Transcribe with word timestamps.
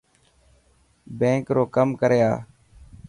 بينڪ 1.19 1.45
رو 1.55 1.63
ڪم 1.75 1.89
ڪري 2.01 2.19
آءِ. 2.31 2.37